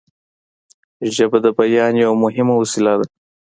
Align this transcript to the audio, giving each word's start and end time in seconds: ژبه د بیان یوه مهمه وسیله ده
ژبه 1.15 1.37
د 1.45 1.47
بیان 1.57 1.93
یوه 2.03 2.15
مهمه 2.23 2.53
وسیله 2.57 2.93
ده 2.99 3.05